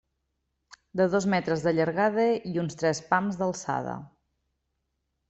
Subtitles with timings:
[1.01, 3.95] De dos metres de llargada i uns tres pams d'alçada.